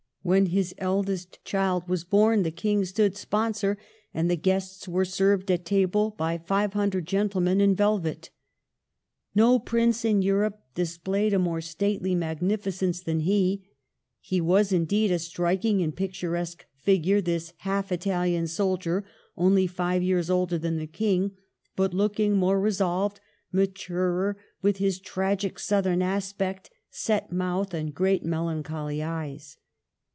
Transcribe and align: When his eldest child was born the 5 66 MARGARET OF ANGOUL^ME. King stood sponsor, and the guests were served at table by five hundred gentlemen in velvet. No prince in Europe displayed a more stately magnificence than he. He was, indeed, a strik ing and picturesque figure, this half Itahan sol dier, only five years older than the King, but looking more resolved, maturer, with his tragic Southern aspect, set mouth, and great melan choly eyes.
When 0.23 0.45
his 0.45 0.75
eldest 0.77 1.43
child 1.43 1.87
was 1.87 2.03
born 2.03 2.43
the 2.43 2.51
5 2.51 2.59
66 2.59 2.67
MARGARET 2.67 2.75
OF 2.75 2.75
ANGOUL^ME. 2.75 2.75
King 2.75 2.85
stood 2.85 3.17
sponsor, 3.67 3.77
and 4.13 4.29
the 4.29 4.35
guests 4.35 4.87
were 4.87 5.03
served 5.03 5.49
at 5.49 5.65
table 5.65 6.11
by 6.15 6.37
five 6.37 6.73
hundred 6.73 7.07
gentlemen 7.07 7.59
in 7.59 7.73
velvet. 7.73 8.29
No 9.33 9.57
prince 9.57 10.05
in 10.05 10.21
Europe 10.21 10.59
displayed 10.75 11.33
a 11.33 11.39
more 11.39 11.59
stately 11.59 12.13
magnificence 12.13 13.01
than 13.01 13.21
he. 13.21 13.67
He 14.19 14.39
was, 14.39 14.71
indeed, 14.71 15.09
a 15.09 15.15
strik 15.15 15.65
ing 15.65 15.81
and 15.81 15.95
picturesque 15.95 16.67
figure, 16.75 17.19
this 17.19 17.53
half 17.57 17.89
Itahan 17.89 18.47
sol 18.47 18.77
dier, 18.77 19.03
only 19.35 19.65
five 19.65 20.03
years 20.03 20.29
older 20.29 20.59
than 20.59 20.77
the 20.77 20.85
King, 20.85 21.31
but 21.75 21.95
looking 21.95 22.35
more 22.37 22.59
resolved, 22.59 23.19
maturer, 23.51 24.37
with 24.61 24.77
his 24.77 24.99
tragic 24.99 25.57
Southern 25.57 26.03
aspect, 26.03 26.69
set 26.91 27.31
mouth, 27.31 27.73
and 27.73 27.95
great 27.95 28.23
melan 28.23 28.61
choly 28.61 29.03
eyes. 29.03 29.57